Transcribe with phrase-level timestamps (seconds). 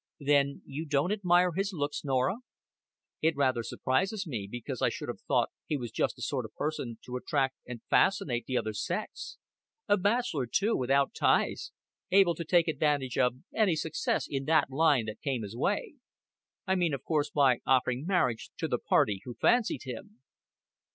[0.19, 2.37] "Then you don't admire his looks, Norah?"
[3.21, 6.55] "It rather surprises me, because I should have thought he was just the sort of
[6.55, 9.37] person to attract and fascinate the other sex
[9.87, 11.71] a bachelor too, without ties,
[12.09, 15.97] able to take advantage of any success in that line that came his way.
[16.65, 20.21] I mean, of course, by offering marriage to the party who fancied him."